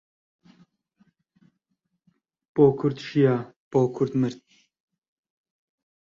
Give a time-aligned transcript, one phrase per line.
[2.53, 3.35] بۆ کورد ژیا،
[3.71, 4.37] بۆ کورد مرد